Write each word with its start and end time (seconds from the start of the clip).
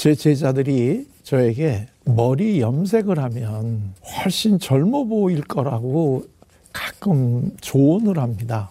제 0.00 0.14
제자들이 0.14 1.06
저에게 1.24 1.86
머리 2.06 2.62
염색을 2.62 3.18
하면 3.18 3.92
훨씬 4.02 4.58
젊어 4.58 5.04
보일 5.04 5.42
거라고 5.42 6.24
가끔 6.72 7.54
조언을 7.60 8.18
합니다. 8.18 8.70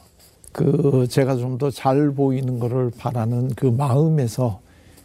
그 0.52 1.06
제가 1.08 1.36
좀 1.36 1.60
더 1.60 1.70
잘 1.70 2.10
보이는 2.14 2.58
거를 2.58 2.90
바라는 2.98 3.50
그 3.50 3.68
마음에서 3.68 4.60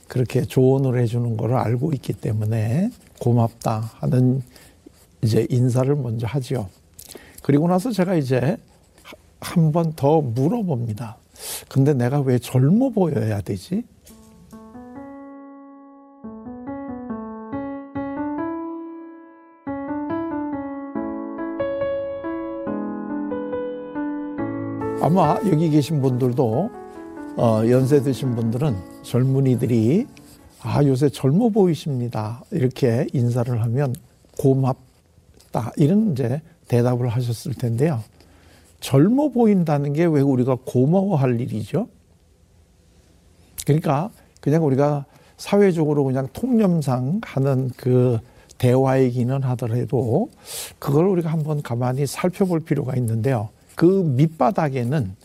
그렇게 0.09 0.41
조언을 0.47 0.99
해주는 0.99 1.37
거를 1.37 1.57
알고 1.57 1.93
있기 1.93 2.15
때문에 2.15 2.89
고맙다 3.21 3.91
하는 3.97 4.43
이제 5.21 5.47
인사를 5.51 5.95
먼저 5.97 6.27
하지요. 6.27 6.71
그리고 7.43 7.69
나서 7.69 7.93
제가 7.93 8.15
이제 8.15 8.57
한 9.41 9.73
번 9.73 9.93
더 9.95 10.23
물어봅니다. 10.23 11.19
근데 11.69 11.93
내가 11.93 12.21
왜 12.21 12.39
젊어 12.39 12.89
보여야 12.89 13.43
되지? 13.43 13.85
아마 25.05 25.39
여기 25.53 25.69
계신 25.69 26.01
분들도 26.01 26.71
어, 27.37 27.63
연세 27.69 28.01
드신 28.01 28.35
분들은 28.35 28.75
젊은이들이 29.03 30.07
아 30.63 30.83
요새 30.83 31.11
젊어 31.11 31.51
보이십니다 31.51 32.43
이렇게 32.51 33.07
인사를 33.13 33.61
하면 33.65 33.95
고맙다 34.39 35.73
이런 35.77 36.13
이제 36.13 36.41
대답을 36.69 37.09
하셨을 37.09 37.53
텐데요. 37.53 38.03
젊어 38.81 39.29
보인다는 39.29 39.93
게 39.93 40.07
왜 40.07 40.23
우리가 40.23 40.57
고마워할 40.65 41.39
일이죠? 41.39 41.87
그러니까 43.67 44.09
그냥 44.41 44.65
우리가 44.65 45.05
사회적으로 45.37 46.05
그냥 46.05 46.29
통념상 46.33 47.21
하는 47.23 47.71
그 47.77 48.21
대화이기는 48.57 49.43
하더라도 49.43 50.31
그걸 50.79 51.09
우리가 51.09 51.31
한번 51.31 51.61
가만히 51.61 52.07
살펴볼 52.07 52.61
필요가 52.61 52.97
있는데요. 52.97 53.51
그 53.75 53.85
밑바닥에는 54.17 55.17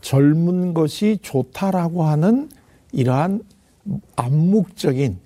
젊은 0.00 0.74
것이 0.74 1.18
좋다라고 1.22 2.04
하는 2.04 2.50
이러한 2.92 3.42
암묵적인 4.16 5.18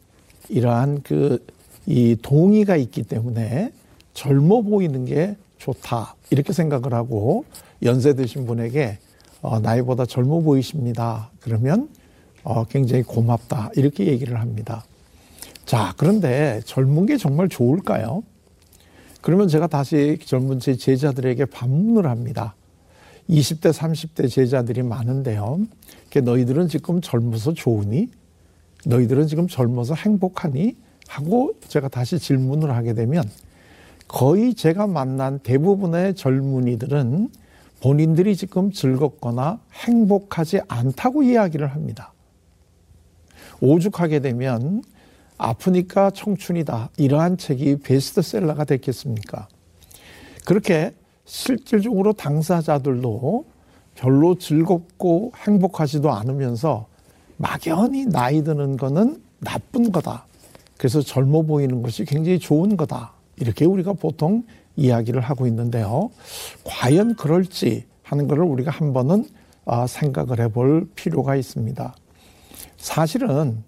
이러한 0.48 1.02
그 1.02 1.56
이 1.86 2.16
동의가 2.20 2.76
있기 2.76 3.04
때문에 3.04 3.72
젊어 4.12 4.62
보이는 4.62 5.04
게 5.04 5.36
좋다 5.58 6.16
이렇게 6.30 6.52
생각을 6.52 6.92
하고 6.92 7.44
연세 7.82 8.14
드신 8.14 8.44
분에게 8.46 8.98
어, 9.40 9.60
나이보다 9.60 10.06
젊어 10.06 10.40
보이십니다. 10.40 11.30
그러면 11.40 11.88
어, 12.42 12.64
굉장히 12.64 13.04
고맙다 13.04 13.70
이렇게 13.76 14.06
얘기를 14.06 14.40
합니다. 14.40 14.84
자 15.64 15.94
그런데 15.96 16.60
젊은 16.64 17.06
게 17.06 17.16
정말 17.16 17.48
좋을까요? 17.48 18.24
그러면 19.20 19.48
제가 19.48 19.68
다시 19.68 20.18
젊은 20.24 20.58
제 20.58 20.76
제자들에게 20.76 21.44
반문을 21.46 22.08
합니다. 22.08 22.54
20대, 23.28 23.72
30대 23.72 24.30
제자들이 24.30 24.82
많은데요. 24.82 25.60
너희들은 26.14 26.68
지금 26.68 27.00
젊어서 27.00 27.52
좋으니? 27.52 28.08
너희들은 28.86 29.26
지금 29.26 29.48
젊어서 29.48 29.94
행복하니? 29.94 30.76
하고 31.08 31.54
제가 31.68 31.88
다시 31.88 32.18
질문을 32.18 32.74
하게 32.74 32.92
되면 32.94 33.22
거의 34.08 34.54
제가 34.54 34.86
만난 34.86 35.38
대부분의 35.40 36.14
젊은이들은 36.14 37.28
본인들이 37.82 38.36
지금 38.36 38.72
즐겁거나 38.72 39.60
행복하지 39.72 40.60
않다고 40.66 41.22
이야기를 41.22 41.68
합니다. 41.68 42.12
오죽하게 43.60 44.20
되면 44.20 44.82
아프니까 45.38 46.10
청춘이다. 46.10 46.90
이러한 46.96 47.36
책이 47.36 47.80
베스트셀러가 47.80 48.64
됐겠습니까? 48.64 49.48
그렇게 50.44 50.92
실질적으로 51.26 52.12
당사자들도 52.12 53.44
별로 53.94 54.38
즐겁고 54.38 55.32
행복하지도 55.36 56.10
않으면서 56.10 56.86
막연히 57.36 58.06
나이 58.06 58.42
드는 58.42 58.76
거는 58.76 59.20
나쁜 59.40 59.92
거다. 59.92 60.26
그래서 60.78 61.02
젊어 61.02 61.42
보이는 61.42 61.82
것이 61.82 62.04
굉장히 62.04 62.38
좋은 62.38 62.76
거다. 62.76 63.12
이렇게 63.36 63.64
우리가 63.64 63.92
보통 63.92 64.44
이야기를 64.76 65.20
하고 65.20 65.46
있는데요. 65.46 66.10
과연 66.64 67.16
그럴지 67.16 67.84
하는 68.02 68.28
것을 68.28 68.42
우리가 68.42 68.70
한 68.70 68.92
번은 68.92 69.26
아, 69.64 69.86
생각을 69.86 70.40
해볼 70.40 70.88
필요가 70.94 71.34
있습니다. 71.34 71.94
사실은 72.76 73.64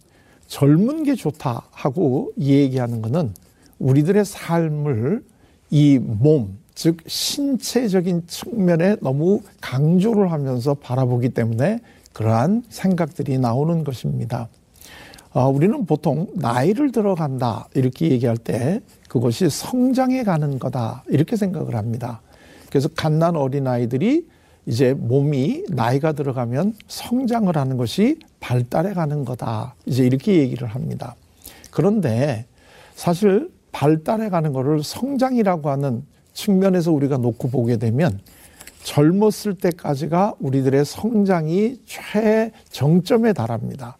젊은 0.47 1.03
게 1.03 1.15
좋다 1.15 1.67
하고 1.71 2.31
얘기하는 2.39 3.03
것은 3.03 3.35
우리들의 3.79 4.25
삶을 4.25 5.25
이 5.71 5.99
몸, 5.99 6.59
즉 6.79 6.99
신체적인 7.09 8.29
측면에 8.29 8.95
너무 9.01 9.41
강조를 9.61 10.31
하면서 10.31 10.75
바라보기 10.75 11.31
때문에 11.31 11.81
그러한 12.13 12.63
생각들이 12.69 13.37
나오는 13.39 13.83
것입니다. 13.83 14.49
어, 15.33 15.49
우리는 15.49 15.85
보통 15.87 16.29
나이를 16.37 16.93
들어간다 16.93 17.67
이렇게 17.75 18.13
얘기할 18.13 18.37
때 18.37 18.81
그것이 19.09 19.51
성장해 19.51 20.23
가는 20.23 20.61
거다 20.61 21.03
이렇게 21.09 21.35
생각을 21.35 21.75
합니다. 21.75 22.21
그래서 22.69 22.89
갓난 22.97 23.35
어린 23.35 23.67
아이들이 23.67 24.29
이제 24.65 24.95
몸이 24.95 25.65
나이가 25.71 26.13
들어가면 26.13 26.75
성장을 26.87 27.57
하는 27.57 27.77
것이 27.77 28.21
발달해 28.39 28.95
가는 28.95 29.25
거다 29.25 29.75
이제 29.85 30.07
이렇게 30.07 30.37
얘기를 30.37 30.69
합니다. 30.69 31.17
그런데 31.73 32.47
사실 32.95 33.51
발달해 33.73 34.29
가는 34.29 34.53
것을 34.53 34.85
성장이라고 34.85 35.71
하는 35.71 36.05
측면에서 36.39 36.93
우리가 36.93 37.17
놓고 37.17 37.49
보게 37.49 37.77
되면 37.77 38.21
젊었을 38.85 39.55
때까지가 39.55 40.37
우리들의 40.39 40.85
성장이 40.85 41.79
최정점에 41.85 43.33
달합니다. 43.33 43.97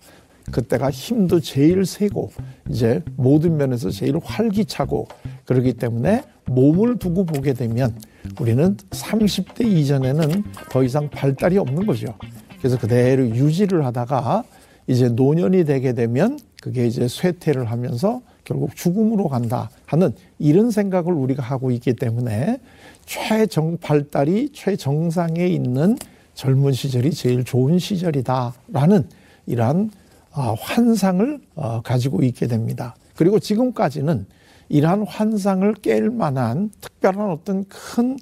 그때가 0.53 0.91
힘도 0.91 1.41
제일 1.41 1.85
세고 1.85 2.31
이제 2.71 3.03
모든 3.17 3.57
면에서 3.57 3.91
제일 3.91 4.19
활기차고 4.23 5.09
그러기 5.45 5.75
때문에 5.75 6.23
몸을 6.47 6.99
두고 6.99 7.27
보게 7.27 7.53
되면 7.53 7.99
우리는 8.41 8.77
30대 8.91 9.67
이전에는 9.67 10.45
더 10.71 10.83
이상 10.83 11.11
발달이 11.11 11.59
없는 11.59 11.85
거죠. 11.85 12.15
그래서 12.59 12.79
그대로 12.79 13.29
유지를 13.29 13.85
하다가 13.85 14.45
이제 14.87 15.09
노년이 15.09 15.65
되게 15.65 15.93
되면 15.93 16.39
그게 16.63 16.87
이제 16.87 17.09
쇠퇴를 17.09 17.71
하면서 17.71 18.23
결국 18.49 18.75
죽음으로 18.75 19.29
간다 19.29 19.69
하는 19.85 20.15
이런 20.39 20.71
생각을 20.71 21.13
우리가 21.13 21.43
하고 21.43 21.71
있기 21.71 21.93
때문에 21.97 22.59
최정 23.05 23.77
발달이 23.77 24.53
최정상에 24.55 25.47
있는 25.47 25.99
젊은 26.33 26.73
시절이 26.73 27.13
제일 27.13 27.45
좋은 27.45 27.79
시절이다라는 27.79 29.07
이러한 29.47 29.91
아, 30.33 30.55
환상을 30.59 31.41
어, 31.57 31.83
가지고 31.83 32.23
있게 32.23 32.47
됩니다. 32.47 32.97
그리고 33.17 33.39
지금까지는 33.39 34.25
이러한 34.71 35.03
환상을 35.07 35.75
깰 35.75 36.11
만한 36.11 36.71
특별한 36.81 37.31
어떤 37.31 37.67
큰 37.69 38.17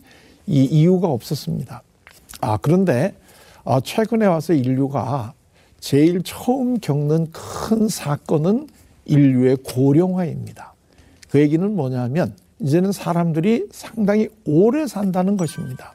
이유가 0.47 1.07
없었습니다. 1.07 1.83
아, 2.41 2.57
그런데 2.57 3.15
어, 3.63 3.81
최근에 3.81 4.27
와서 4.27 4.55
인류가 4.55 5.35
제일 5.79 6.23
처음 6.25 6.81
겪는 6.81 7.31
큰 7.31 7.87
사건은 7.89 8.69
인류의 9.07 9.59
고령화입니다. 9.65 10.75
그 11.31 11.41
얘기는 11.41 11.75
뭐냐면 11.75 12.35
이제는 12.61 12.93
사람들이 12.93 13.69
상당히 13.71 14.29
오래 14.45 14.87
산다는 14.87 15.37
것입니다. 15.37 15.95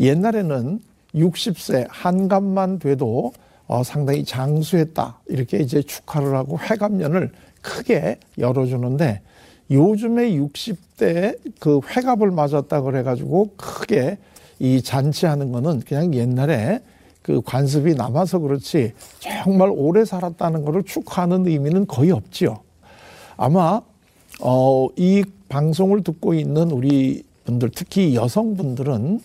옛날에는 0.00 0.80
60세 1.14 1.86
한갑만 1.88 2.78
돼도 2.78 3.32
어, 3.66 3.84
상당히 3.84 4.24
장수했다. 4.24 5.20
이렇게 5.28 5.58
이제 5.58 5.82
축하를 5.82 6.34
하고 6.34 6.58
회갑년을 6.58 7.30
크게 7.60 8.18
열어주는데 8.38 9.20
요즘에 9.70 10.32
60대 10.32 11.38
그 11.60 11.80
회갑을 11.88 12.32
맞았다 12.32 12.80
그래가지고 12.82 13.50
크게 13.56 14.18
이 14.58 14.82
잔치하는 14.82 15.52
거는 15.52 15.80
그냥 15.80 16.12
옛날에 16.14 16.80
그 17.30 17.40
관습이 17.42 17.94
남아서 17.94 18.40
그렇지 18.40 18.92
정말 19.20 19.70
오래 19.72 20.04
살았다는 20.04 20.64
것을 20.64 20.82
축하하는 20.82 21.46
의미는 21.46 21.86
거의 21.86 22.10
없지요. 22.10 22.58
아마 23.36 23.80
어, 24.40 24.88
이 24.96 25.22
방송을 25.48 26.02
듣고 26.02 26.34
있는 26.34 26.72
우리 26.72 27.22
분들 27.44 27.70
특히 27.72 28.16
여성분들은 28.16 29.20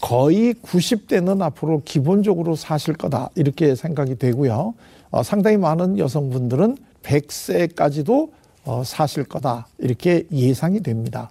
거의 0.00 0.54
90대는 0.54 1.42
앞으로 1.42 1.82
기본적으로 1.84 2.54
사실 2.54 2.94
거다 2.94 3.30
이렇게 3.34 3.74
생각이 3.74 4.16
되고요. 4.16 4.74
어, 5.10 5.22
상당히 5.24 5.56
많은 5.56 5.98
여성분들은 5.98 6.76
100세까지도 7.02 8.30
어, 8.64 8.82
사실 8.84 9.24
거다 9.24 9.66
이렇게 9.78 10.24
예상이 10.30 10.82
됩니다. 10.82 11.30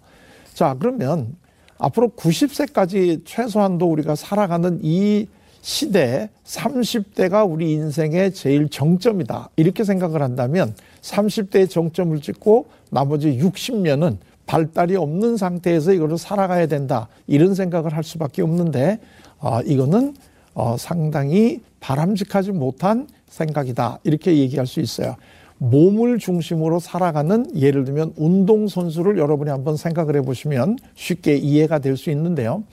자 0.53 0.75
그러면 0.77 1.37
앞으로 1.77 2.09
90세까지 2.09 3.21
최소한도 3.23 3.89
우리가 3.89 4.15
살아가는 4.15 4.79
이 4.83 5.27
시대 5.61 6.29
30대가 6.45 7.49
우리 7.49 7.73
인생의 7.73 8.33
제일 8.33 8.69
정점이다 8.69 9.49
이렇게 9.55 9.83
생각을 9.83 10.21
한다면 10.21 10.73
30대에 11.01 11.69
정점을 11.69 12.19
찍고 12.21 12.67
나머지 12.89 13.37
60년은 13.37 14.17
발달이 14.45 14.95
없는 14.95 15.37
상태에서 15.37 15.93
이거를 15.93 16.17
살아가야 16.17 16.65
된다. 16.65 17.07
이런 17.27 17.53
생각을 17.53 17.95
할 17.95 18.03
수밖에 18.03 18.41
없는데, 18.41 18.97
어, 19.37 19.61
이거는 19.61 20.15
어, 20.55 20.75
상당히 20.75 21.61
바람직하지 21.81 22.53
못한 22.53 23.07
생각이다. 23.27 23.99
이렇게 24.03 24.35
얘기할 24.37 24.65
수 24.65 24.79
있어요. 24.79 25.17
몸을 25.59 26.17
중심으로 26.17 26.79
살아가는 26.79 27.45
예를 27.55 27.85
들면 27.85 28.13
운동선수를 28.17 29.19
여러분이 29.19 29.51
한번 29.51 29.77
생각을 29.77 30.15
해보시면 30.15 30.79
쉽게 30.95 31.35
이해가 31.35 31.77
될 31.77 31.95
수 31.95 32.09
있는데요. 32.09 32.63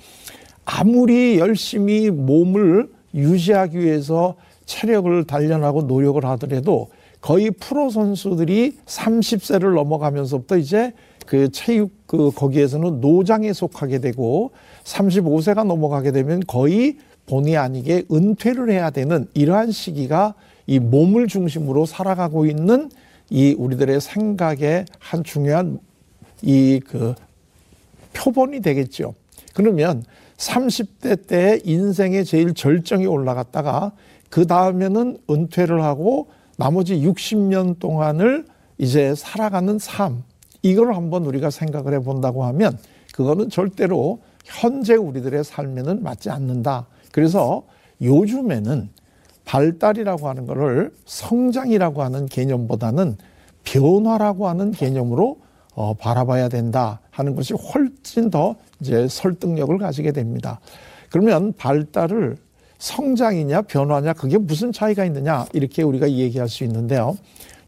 아무리 0.66 1.38
열심히 1.38 2.10
몸을 2.10 2.90
유지하기 3.14 3.78
위해서 3.78 4.34
체력을 4.66 5.24
단련하고 5.24 5.82
노력을 5.82 6.22
하더라도 6.24 6.88
거의 7.20 7.50
프로 7.50 7.88
선수들이 7.88 8.78
30세를 8.84 9.74
넘어가면서부터 9.74 10.58
이제 10.58 10.92
그 11.24 11.50
체육 11.50 12.06
그 12.06 12.30
거기에서는 12.30 13.00
노장에 13.00 13.52
속하게 13.52 14.00
되고 14.00 14.50
35세가 14.84 15.64
넘어가게 15.64 16.12
되면 16.12 16.40
거의 16.46 16.98
본의 17.26 17.56
아니게 17.56 18.04
은퇴를 18.12 18.70
해야 18.70 18.90
되는 18.90 19.26
이러한 19.34 19.70
시기가 19.72 20.34
이 20.66 20.78
몸을 20.78 21.26
중심으로 21.26 21.86
살아가고 21.86 22.46
있는 22.46 22.90
이 23.30 23.54
우리들의 23.56 24.00
생각의 24.00 24.84
한 24.98 25.24
중요한 25.24 25.78
이 26.42 26.80
그 26.86 27.14
표본이 28.12 28.60
되겠죠. 28.60 29.14
그러면 29.54 30.04
30대 30.36 31.26
때 31.26 31.60
인생의 31.64 32.24
제일 32.24 32.54
절정이 32.54 33.06
올라갔다가 33.06 33.92
그 34.30 34.46
다음에는 34.46 35.18
은퇴를 35.30 35.82
하고 35.82 36.28
나머지 36.56 36.96
60년 36.96 37.78
동안을 37.78 38.46
이제 38.78 39.14
살아가는 39.14 39.78
삶, 39.78 40.22
이걸 40.62 40.94
한번 40.94 41.24
우리가 41.24 41.50
생각을 41.50 41.94
해 41.94 41.98
본다고 42.00 42.44
하면 42.44 42.76
그거는 43.12 43.48
절대로 43.48 44.20
현재 44.44 44.94
우리들의 44.94 45.42
삶에는 45.44 46.02
맞지 46.02 46.30
않는다. 46.30 46.86
그래서 47.12 47.62
요즘에는 48.02 48.90
발달이라고 49.44 50.28
하는 50.28 50.46
것을 50.46 50.92
성장이라고 51.06 52.02
하는 52.02 52.26
개념보다는 52.26 53.16
변화라고 53.64 54.48
하는 54.48 54.70
개념으로 54.70 55.38
어, 55.74 55.94
바라봐야 55.94 56.48
된다 56.48 57.00
하는 57.10 57.34
것이 57.34 57.54
훨씬 57.54 58.30
더 58.30 58.56
이제 58.80 59.08
설득력을 59.08 59.76
가지게 59.78 60.12
됩니다. 60.12 60.60
그러면 61.10 61.52
발달을 61.52 62.36
성장이냐 62.78 63.62
변화냐 63.62 64.12
그게 64.12 64.38
무슨 64.38 64.72
차이가 64.72 65.04
있느냐 65.06 65.46
이렇게 65.52 65.82
우리가 65.82 66.10
얘기할 66.10 66.48
수 66.48 66.64
있는데요. 66.64 67.16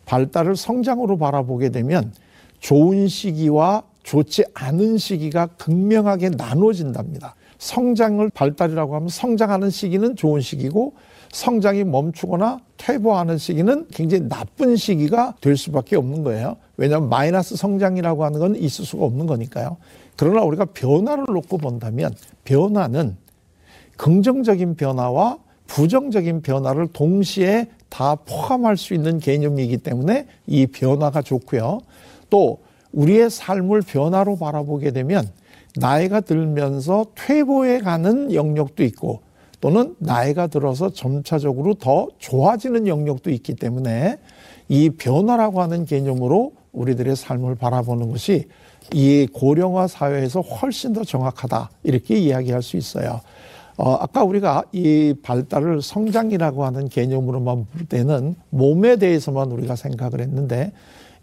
발달을 0.05 0.57
성장으로 0.57 1.19
바라보게 1.19 1.71
되면 1.71 2.13
좋은 2.61 3.09
시기와 3.09 3.83
좋지 4.03 4.45
않은 4.55 4.99
시기가 4.99 5.47
극명하게 5.59 6.31
나눠진답니다. 6.31 7.35
성장을 7.59 8.29
발달이라고 8.31 8.95
하면 8.97 9.09
성장하는 9.09 9.71
시기는 9.71 10.17
좋은 10.17 10.41
시기고 10.41 10.95
성장이 11.33 11.85
멈추거나 11.85 12.61
퇴보하는 12.79 13.37
시기는 13.37 13.87
굉장히 13.93 14.29
나쁜 14.29 14.77
시기가 14.77 15.35
될 15.41 15.57
수밖에 15.57 15.97
없는 15.97 16.23
거예요. 16.23 16.57
왜냐하면 16.77 17.09
마이너스 17.11 17.57
성장이라고 17.57 18.25
하는 18.25 18.41
건 18.41 18.57
있을 18.57 18.85
수가 18.85 19.05
없는 19.05 19.27
거니까요. 19.27 19.77
그러나 20.19 20.43
우리가 20.43 20.65
변화를 20.67 21.25
놓고 21.29 21.59
본다면 21.59 22.13
변화는 22.45 23.17
긍정적인 23.97 24.75
변화와 24.75 25.39
부정적인 25.69 26.43
변화를 26.43 26.89
동시에 26.89 27.69
다 27.89 28.17
포함할 28.17 28.77
수 28.77 28.95
있는 28.95 29.21
개념이기 29.21 29.79
때문에 29.79 30.27
이 30.49 30.67
변화가 30.67 31.23
좋고요. 31.23 31.81
또 32.31 32.59
우리의 32.93 33.31
삶을 33.31 33.83
변화로 33.83 34.37
바라보게 34.37 34.91
되면 34.91 35.31
나이가 35.77 36.21
들면서 36.21 37.07
퇴보해 37.15 37.79
가는 37.79 38.35
영역도 38.35 38.83
있고 38.83 39.21
또는 39.61 39.95
나이가 39.99 40.49
들어서 40.49 40.91
점차적으로 40.91 41.75
더 41.75 42.09
좋아지는 42.19 42.89
영역도 42.89 43.31
있기 43.31 43.55
때문에 43.55 44.19
이 44.69 44.91
변화라고 44.91 45.63
하는 45.63 45.85
개념으로 45.85 46.55
우리들의 46.73 47.15
삶을 47.15 47.55
바라보는 47.55 48.11
것이 48.11 48.49
이 48.93 49.27
고령화 49.33 49.87
사회에서 49.87 50.41
훨씬 50.41 50.93
더 50.93 51.05
정확하다 51.05 51.71
이렇게 51.83 52.17
이야기할 52.17 52.63
수 52.63 52.77
있어요. 52.77 53.21
어, 53.77 53.93
아까 53.93 54.25
우리가 54.25 54.65
이 54.73 55.15
발달을 55.23 55.83
성장이라고 55.83 56.65
하는 56.65 56.89
개념으로만 56.89 57.67
볼 57.67 57.87
때는 57.87 58.35
몸에 58.51 58.97
대해서만 58.97 59.53
우리가 59.53 59.77
생각을 59.77 60.21
했는데 60.21 60.73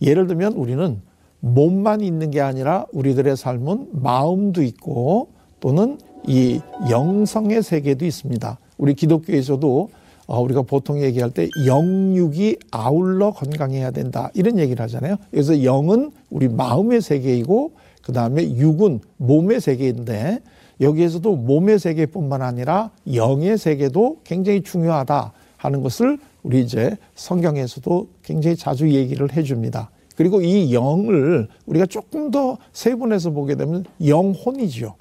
예를 0.01 0.27
들면 0.27 0.53
우리는 0.53 1.01
몸만 1.41 2.01
있는 2.01 2.31
게 2.31 2.41
아니라 2.41 2.85
우리들의 2.93 3.35
삶은 3.35 3.89
마음도 3.91 4.63
있고 4.63 5.29
또는 5.59 5.99
이 6.27 6.61
영성의 6.89 7.61
세계도 7.61 8.05
있습니다. 8.05 8.57
우리 8.77 8.93
기독교에서도 8.93 9.89
어, 10.27 10.41
우리가 10.41 10.63
보통 10.63 11.01
얘기할 11.01 11.31
때 11.31 11.49
영육이 11.65 12.57
아울러 12.71 13.31
건강해야 13.31 13.91
된다 13.91 14.29
이런 14.33 14.57
얘기를 14.57 14.81
하잖아요. 14.83 15.17
그래서 15.31 15.63
영은 15.63 16.11
우리 16.29 16.47
마음의 16.47 17.01
세계이고 17.01 17.71
그 18.01 18.11
다음에 18.11 18.43
육은 18.43 19.01
몸의 19.17 19.61
세계인데 19.61 20.39
여기에서도 20.81 21.35
몸의 21.35 21.79
세계뿐만 21.79 22.41
아니라 22.41 22.91
영의 23.13 23.57
세계도 23.57 24.17
굉장히 24.23 24.61
중요하다 24.61 25.31
하는 25.57 25.81
것을 25.81 26.17
우리 26.43 26.61
이제 26.61 26.95
성경에서도 27.15 28.07
굉장히 28.23 28.55
자주 28.55 28.91
얘기를 28.91 29.31
해줍니다. 29.35 29.89
그리고 30.15 30.41
이 30.41 30.73
영을 30.73 31.47
우리가 31.65 31.85
조금 31.87 32.31
더 32.31 32.57
세분해서 32.73 33.31
보게 33.31 33.55
되면 33.55 33.85
영혼이죠. 34.05 34.95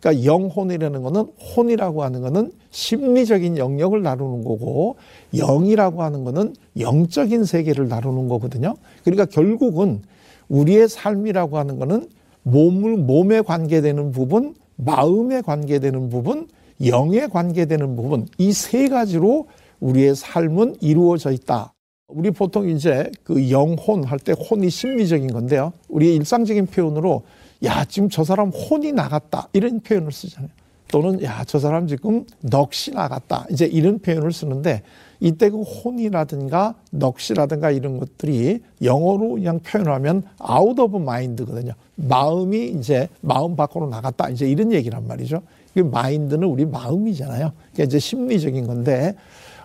그러니까 0.00 0.24
영혼이라는 0.24 1.02
것은 1.02 1.26
혼이라고 1.56 2.02
하는 2.04 2.20
것은 2.20 2.52
심리적인 2.70 3.56
영역을 3.58 4.02
나누는 4.02 4.44
거고 4.44 4.96
영이라고 5.34 6.02
하는 6.02 6.24
것은 6.24 6.54
영적인 6.78 7.44
세계를 7.44 7.88
나누는 7.88 8.28
거거든요. 8.28 8.74
그러니까 9.04 9.24
결국은 9.26 10.02
우리의 10.48 10.88
삶이라고 10.88 11.58
하는 11.58 11.78
것은 11.78 12.08
몸을 12.44 12.96
몸에 12.96 13.42
관계되는 13.42 14.12
부분, 14.12 14.54
마음에 14.76 15.40
관계되는 15.42 16.08
부분, 16.08 16.48
영에 16.86 17.26
관계되는 17.26 17.96
부분 17.96 18.26
이 18.38 18.52
세 18.52 18.88
가지로 18.88 19.46
우리의 19.80 20.14
삶은 20.14 20.76
이루어져 20.80 21.32
있다. 21.32 21.72
우리 22.08 22.30
보통 22.30 22.68
이제 22.68 23.10
그 23.24 23.50
영혼 23.50 24.04
할 24.04 24.18
때 24.18 24.32
혼이 24.32 24.70
심리적인 24.70 25.28
건데요. 25.32 25.72
우리 25.88 26.14
일상적인 26.16 26.66
표현으로 26.66 27.22
야, 27.64 27.84
지금 27.84 28.08
저 28.08 28.24
사람 28.24 28.50
혼이 28.50 28.92
나갔다. 28.92 29.48
이런 29.52 29.80
표현을 29.80 30.12
쓰잖아요. 30.12 30.50
또는 30.90 31.22
야, 31.22 31.44
저 31.44 31.58
사람 31.58 31.86
지금 31.86 32.24
넋이 32.40 32.94
나갔다. 32.94 33.46
이제 33.50 33.66
이런 33.66 33.98
표현을 33.98 34.32
쓰는데 34.32 34.82
이때 35.20 35.50
그 35.50 35.60
혼이라든가 35.62 36.74
넋이라든가 36.92 37.70
이런 37.70 37.98
것들이 37.98 38.60
영어로 38.82 39.34
그냥 39.34 39.58
표현하면 39.60 40.22
out 40.38 40.78
of 40.78 40.96
mind거든요. 40.98 41.72
마음이 41.96 42.68
이제 42.68 43.08
마음 43.20 43.56
밖으로 43.56 43.88
나갔다. 43.88 44.30
이제 44.30 44.48
이런 44.48 44.72
얘기란 44.72 45.06
말이죠. 45.06 45.42
그 45.74 45.80
mind는 45.80 46.46
우리 46.46 46.64
마음이잖아요. 46.64 47.52
그게 47.70 47.82
이제 47.82 47.98
심리적인 47.98 48.66
건데 48.66 49.14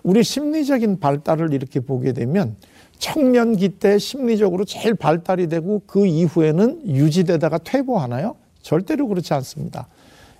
우리 0.02 0.22
심리적인 0.22 1.00
발달을 1.00 1.54
이렇게 1.54 1.80
보게 1.80 2.12
되면 2.12 2.56
청년기 3.04 3.80
때 3.80 3.98
심리적으로 3.98 4.64
제일 4.64 4.94
발달이 4.94 5.48
되고 5.50 5.82
그 5.86 6.06
이후에는 6.06 6.88
유지되다가 6.88 7.58
퇴보하나요? 7.58 8.34
절대로 8.62 9.08
그렇지 9.08 9.34
않습니다. 9.34 9.88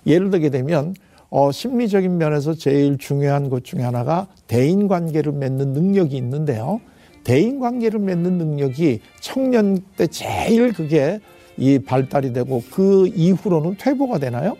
예를 0.07 0.31
들게 0.31 0.49
되면 0.49 0.95
어, 1.29 1.51
심리적인 1.51 2.17
면에서 2.17 2.55
제일 2.55 2.97
중요한 2.97 3.51
것 3.51 3.63
중에 3.63 3.83
하나가 3.83 4.25
대인 4.47 4.87
관계를 4.87 5.31
맺는 5.33 5.73
능력이 5.73 6.17
있는데요. 6.17 6.81
대인 7.23 7.59
관계를 7.59 7.99
맺는 7.99 8.39
능력이 8.39 8.99
청년 9.19 9.77
때 9.95 10.07
제일 10.07 10.73
그게 10.73 11.19
이 11.57 11.77
발달이 11.77 12.33
되고 12.33 12.63
그 12.71 13.07
이후로는 13.13 13.75
퇴보가 13.77 14.17
되나요? 14.17 14.57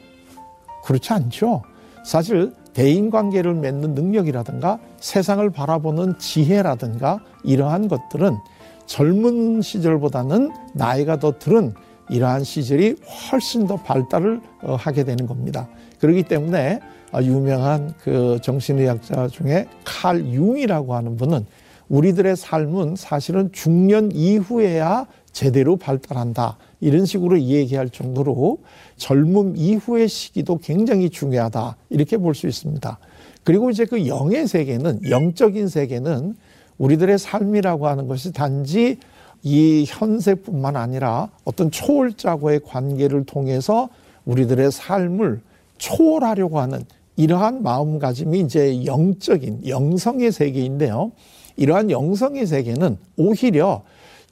그렇지 0.83 1.11
않죠. 1.11 1.63
사실 2.03 2.53
대인 2.75 3.09
관계를 3.09 3.53
맺는 3.55 3.95
능력이라든가 3.95 4.79
세상을 4.99 5.49
바라보는 5.49 6.19
지혜라든가 6.19 7.21
이러한 7.43 7.87
것들은 7.87 8.37
젊은 8.85 9.61
시절보다는 9.61 10.51
나이가 10.73 11.17
더 11.17 11.39
들은 11.39 11.73
이러한 12.09 12.43
시절이 12.43 12.97
훨씬 13.31 13.65
더 13.65 13.77
발달을 13.77 14.41
어, 14.61 14.75
하게 14.75 15.05
되는 15.05 15.25
겁니다. 15.25 15.69
그렇기 15.99 16.23
때문에 16.23 16.81
어, 17.13 17.21
유명한 17.23 17.93
그 17.97 18.39
정신의학자 18.43 19.29
중에 19.29 19.67
칼 19.85 20.25
융이라고 20.25 20.95
하는 20.95 21.15
분은 21.15 21.45
우리들의 21.87 22.35
삶은 22.35 22.95
사실은 22.97 23.51
중년 23.53 24.11
이후에야 24.11 25.07
제대로 25.31 25.77
발달한다. 25.77 26.57
이런 26.85 27.07
식으로 27.07 27.41
얘기할 27.41 27.89
정도로 27.89 28.59
젊음 28.95 29.55
이후의 29.57 30.07
시기도 30.07 30.59
굉장히 30.59 31.09
중요하다. 31.09 31.77
이렇게 31.89 32.15
볼 32.17 32.35
수 32.35 32.45
있습니다. 32.45 32.99
그리고 33.43 33.71
이제 33.71 33.85
그 33.85 34.05
영의 34.05 34.47
세계는, 34.47 35.09
영적인 35.09 35.67
세계는 35.67 36.35
우리들의 36.77 37.17
삶이라고 37.17 37.87
하는 37.87 38.07
것이 38.07 38.31
단지 38.31 38.97
이 39.41 39.85
현세뿐만 39.87 40.75
아니라 40.75 41.29
어떤 41.43 41.71
초월자와의 41.71 42.59
관계를 42.63 43.25
통해서 43.25 43.89
우리들의 44.25 44.71
삶을 44.71 45.41
초월하려고 45.79 46.59
하는 46.59 46.83
이러한 47.15 47.63
마음가짐이 47.63 48.41
이제 48.41 48.85
영적인 48.85 49.67
영성의 49.67 50.31
세계인데요. 50.31 51.11
이러한 51.57 51.89
영성의 51.89 52.45
세계는 52.45 52.97
오히려 53.17 53.81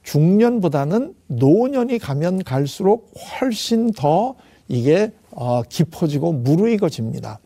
중년보다는 0.04 1.14
노년이 1.26 1.98
가면 1.98 2.44
갈수록 2.44 3.12
훨씬 3.40 3.90
더 3.92 4.36
이게 4.68 5.12
어, 5.30 5.62
깊어지고 5.68 6.32
무르익어집니다. 6.32 7.40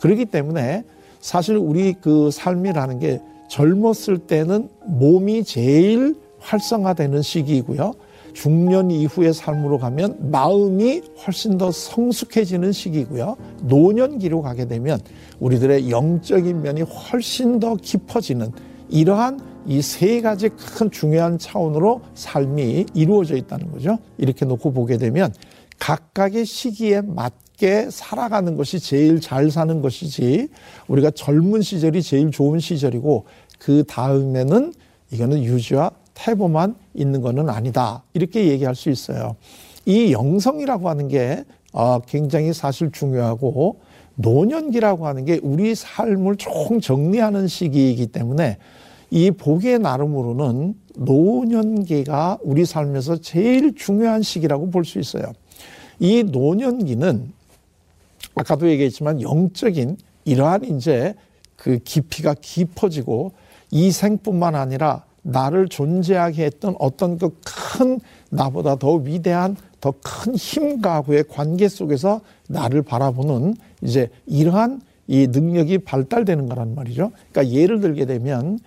그렇기 0.00 0.26
때문에 0.26 0.84
사실 1.20 1.56
우리 1.56 1.94
그 1.94 2.30
삶이라는 2.30 2.98
게 2.98 3.20
젊었을 3.48 4.18
때는 4.18 4.68
몸이 4.86 5.44
제일 5.44 6.16
활성화되는 6.40 7.22
시기이고요. 7.22 7.94
중년 8.34 8.90
이후의 8.90 9.34
삶으로 9.34 9.78
가면 9.78 10.30
마음이 10.30 11.02
훨씬 11.26 11.58
더 11.58 11.72
성숙해지는 11.72 12.72
시기고요. 12.72 13.36
노년기로 13.62 14.42
가게 14.42 14.66
되면 14.66 15.00
우리들의 15.40 15.90
영적인 15.90 16.62
면이 16.62 16.82
훨씬 16.82 17.58
더 17.58 17.74
깊어지는 17.74 18.52
이러한 18.90 19.40
이 19.68 19.82
세 19.82 20.20
가지 20.22 20.48
큰 20.48 20.90
중요한 20.90 21.38
차원으로 21.38 22.00
삶이 22.14 22.86
이루어져 22.94 23.36
있다는 23.36 23.70
거죠. 23.70 23.98
이렇게 24.16 24.46
놓고 24.46 24.72
보게 24.72 24.96
되면 24.96 25.32
각각의 25.78 26.46
시기에 26.46 27.02
맞게 27.02 27.90
살아가는 27.90 28.56
것이 28.56 28.80
제일 28.80 29.20
잘 29.20 29.50
사는 29.50 29.82
것이지 29.82 30.48
우리가 30.88 31.10
젊은 31.10 31.60
시절이 31.60 32.02
제일 32.02 32.30
좋은 32.30 32.58
시절이고 32.60 33.26
그 33.58 33.84
다음에는 33.84 34.72
이거는 35.10 35.44
유지와 35.44 35.90
태보만 36.14 36.74
있는 36.94 37.20
것은 37.20 37.48
아니다. 37.50 38.02
이렇게 38.14 38.46
얘기할 38.48 38.74
수 38.74 38.88
있어요. 38.90 39.36
이 39.84 40.12
영성이라고 40.12 40.88
하는 40.88 41.08
게 41.08 41.44
어, 41.72 42.00
굉장히 42.00 42.52
사실 42.54 42.90
중요하고 42.90 43.80
노년기라고 44.16 45.06
하는 45.06 45.24
게 45.24 45.38
우리 45.42 45.74
삶을 45.74 46.36
총 46.36 46.80
정리하는 46.80 47.46
시기이기 47.46 48.08
때문에 48.08 48.58
이 49.10 49.30
복의 49.30 49.78
나름으로는 49.78 50.74
노년기가 50.96 52.38
우리 52.42 52.64
삶에서 52.64 53.16
제일 53.18 53.74
중요한 53.74 54.22
시기라고 54.22 54.70
볼 54.70 54.84
수 54.84 54.98
있어요. 54.98 55.32
이 55.98 56.22
노년기는 56.22 57.32
아까도 58.34 58.68
얘기했지만 58.68 59.22
영적인 59.22 59.96
이러한 60.24 60.64
이제 60.64 61.14
그 61.56 61.78
깊이가 61.78 62.34
깊어지고 62.40 63.32
이 63.70 63.90
생뿐만 63.90 64.54
아니라 64.54 65.04
나를 65.22 65.68
존재하게 65.68 66.44
했던 66.44 66.74
어떤 66.78 67.18
그 67.18 67.30
큰 67.78 68.00
나보다 68.30 68.76
더 68.76 68.94
위대한 68.94 69.56
더 69.80 69.92
큰 70.02 70.34
힘과의 70.34 71.24
관계 71.28 71.68
속에서 71.68 72.20
나를 72.48 72.82
바라보는 72.82 73.54
이제 73.82 74.10
이러한 74.26 74.80
이 75.06 75.26
능력이 75.28 75.78
발달되는 75.78 76.48
거란 76.48 76.74
말이죠. 76.74 77.12
그러니까 77.32 77.54
예를 77.54 77.80
들게 77.80 78.04
되면 78.04 78.58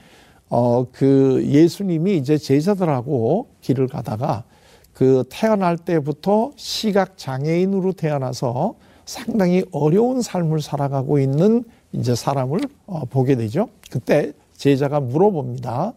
어 0.52 0.86
그 0.92 1.44
예수님이 1.46 2.18
이제 2.18 2.38
제자들하고 2.38 3.48
길을 3.62 3.88
가다가 3.88 4.44
그 4.94 5.24
태어날 5.30 5.78
때부터 5.78 6.52
시각 6.58 7.18
장애인으로 7.18 7.94
태어나서 7.94 8.76
상당히 9.06 9.64
어려운 9.72 10.22
삶을 10.22 10.62
살아가고 10.62 11.20
있는 11.20 11.64
이제 11.94 12.16
사람을 12.16 12.60
어 12.86 13.06
보게 13.06 13.36
되죠. 13.36 13.70
그때 13.90 14.34
제자가 14.58 15.00
물어봅니다. 15.00 15.94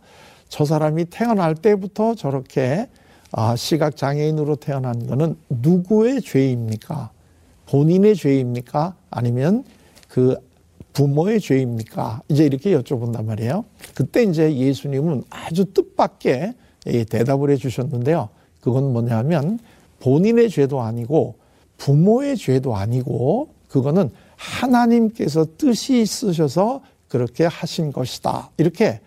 저 0.49 0.65
사람이 0.65 1.07
태어날 1.07 1.55
때부터 1.55 2.15
저렇게 2.15 2.89
아, 3.33 3.57
시각 3.57 3.97
장애인으로 3.97 4.57
태어난 4.57 5.09
거는 5.09 5.37
누구의 5.49 6.23
죄입니까? 6.23 7.11
본인의 7.67 8.15
죄입니까? 8.15 8.95
아니면 9.11 9.65
그 10.09 10.37
부모의 10.95 11.41
죄입니까? 11.41 12.23
이제 12.29 12.47
이렇게 12.47 12.75
여쭤본단 12.77 13.25
말이에요. 13.25 13.65
그때 13.95 14.23
이제 14.23 14.57
예수님은 14.57 15.25
아주 15.29 15.67
뜻밖의 15.67 16.55
대답을 17.11 17.51
해 17.51 17.57
주셨는데요. 17.57 18.31
그건 18.61 18.93
뭐냐면 18.93 19.59
본인의 20.01 20.49
죄도 20.51 20.81
아니고 20.81 21.35
부모의 21.77 22.37
죄도 22.37 22.77
아니고 22.77 23.49
그거는 23.69 24.11
하나님께서 24.37 25.47
뜻이 25.59 26.01
있으셔서 26.01 26.81
그렇게 27.09 27.45
하신 27.45 27.93
것이다. 27.93 28.51
이렇게 28.57 29.01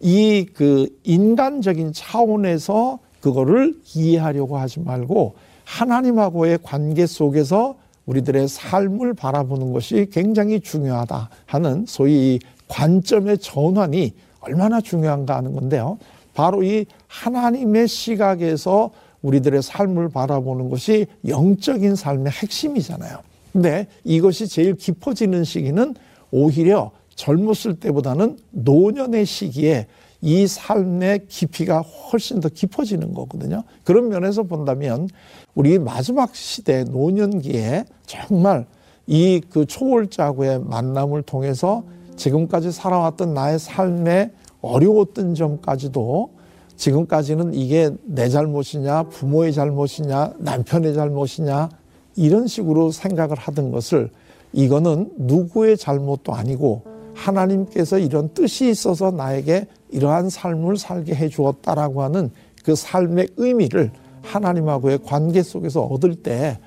이 0.00 0.46
그 0.54 0.88
인간적인 1.04 1.92
차원에서 1.92 2.98
그거를 3.20 3.74
이해하려고 3.94 4.58
하지 4.58 4.80
말고 4.80 5.34
하나님하고의 5.64 6.58
관계 6.62 7.06
속에서 7.06 7.76
우리들의 8.06 8.48
삶을 8.48 9.14
바라보는 9.14 9.72
것이 9.72 10.08
굉장히 10.12 10.60
중요하다 10.60 11.30
하는 11.46 11.84
소위 11.86 12.38
관점의 12.68 13.38
전환이 13.38 14.14
얼마나 14.40 14.80
중요한가 14.80 15.36
하는 15.36 15.54
건데요. 15.54 15.98
바로 16.34 16.62
이 16.62 16.86
하나님의 17.06 17.88
시각에서 17.88 18.90
우리들의 19.22 19.62
삶을 19.62 20.10
바라보는 20.10 20.68
것이 20.68 21.06
영적인 21.26 21.96
삶의 21.96 22.32
핵심이잖아요. 22.32 23.18
근데 23.52 23.86
이것이 24.02 24.48
제일 24.48 24.74
깊어지는 24.74 25.44
시기는 25.44 25.94
오히려 26.30 26.90
젊었을 27.14 27.76
때보다는 27.80 28.36
노년의 28.50 29.24
시기에 29.24 29.86
이 30.24 30.46
삶의 30.46 31.26
깊이가 31.28 31.80
훨씬 31.82 32.40
더 32.40 32.48
깊어지는 32.48 33.12
거거든요. 33.12 33.62
그런 33.84 34.08
면에서 34.08 34.42
본다면 34.44 35.06
우리 35.54 35.78
마지막 35.78 36.34
시대 36.34 36.82
노년기에 36.84 37.84
정말 38.06 38.64
이 39.06 39.42
그 39.50 39.66
초월자구의 39.66 40.60
만남을 40.60 41.22
통해서 41.24 41.84
지금까지 42.16 42.72
살아왔던 42.72 43.34
나의 43.34 43.58
삶의 43.58 44.30
어려웠던 44.62 45.34
점까지도 45.34 46.30
지금까지는 46.76 47.52
이게 47.52 47.90
내 48.04 48.30
잘못이냐, 48.30 49.04
부모의 49.04 49.52
잘못이냐, 49.52 50.32
남편의 50.38 50.94
잘못이냐, 50.94 51.68
이런 52.16 52.46
식으로 52.46 52.92
생각을 52.92 53.36
하던 53.36 53.70
것을 53.72 54.08
이거는 54.54 55.10
누구의 55.18 55.76
잘못도 55.76 56.32
아니고 56.32 56.93
하나님께서 57.14 57.98
이런 57.98 58.32
뜻이 58.34 58.68
있어서 58.68 59.10
나에게 59.10 59.66
이러한 59.90 60.30
삶을 60.30 60.76
살게 60.76 61.14
해 61.14 61.28
주었다라고 61.28 62.02
하는 62.02 62.30
그 62.64 62.74
삶의 62.74 63.28
의미를 63.36 63.90
하나님하고의 64.22 65.00
관계 65.04 65.42
속에서 65.42 65.82
얻을 65.82 66.16
때 66.16 66.58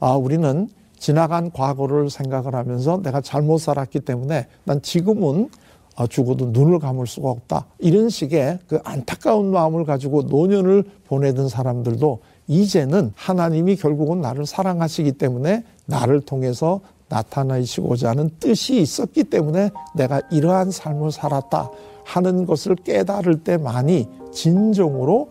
아, 0.00 0.12
우리는 0.12 0.68
지나간 0.98 1.50
과거를 1.50 2.10
생각을 2.10 2.54
하면서 2.54 3.00
내가 3.02 3.20
잘못 3.20 3.58
살았기 3.58 4.00
때문에 4.00 4.46
난 4.64 4.82
지금은 4.82 5.48
아, 5.96 6.06
죽어도 6.06 6.46
눈을 6.46 6.80
감을 6.80 7.06
수가 7.06 7.30
없다. 7.30 7.66
이런 7.78 8.08
식의 8.08 8.58
그 8.66 8.80
안타까운 8.84 9.50
마음을 9.50 9.84
가지고 9.84 10.22
노년을 10.22 10.84
보내던 11.06 11.48
사람들도 11.48 12.20
이제는 12.48 13.12
하나님이 13.14 13.76
결국은 13.76 14.20
나를 14.20 14.44
사랑하시기 14.44 15.12
때문에 15.12 15.64
나를 15.86 16.20
통해서 16.20 16.80
나타나시고자 17.14 18.10
하는 18.10 18.30
뜻이 18.40 18.80
있었기 18.80 19.24
때문에 19.24 19.70
내가 19.94 20.20
이러한 20.30 20.70
삶을 20.70 21.12
살았다 21.12 21.70
하는 22.04 22.44
것을 22.44 22.74
깨달을 22.76 23.44
때많이 23.44 24.08
진정으로 24.32 25.28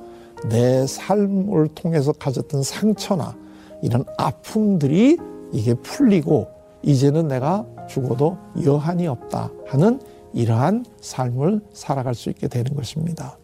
내 0.49 0.87
삶을 0.87 1.69
통해서 1.75 2.13
가졌던 2.13 2.63
상처나 2.63 3.35
이런 3.81 4.05
아픔들이 4.17 5.17
이게 5.51 5.73
풀리고 5.73 6.47
이제는 6.83 7.27
내가 7.27 7.65
죽어도 7.87 8.37
여한이 8.63 9.07
없다 9.07 9.51
하는 9.67 9.99
이러한 10.33 10.85
삶을 11.01 11.61
살아갈 11.73 12.15
수 12.15 12.29
있게 12.29 12.47
되는 12.47 12.75
것입니다. 12.75 13.37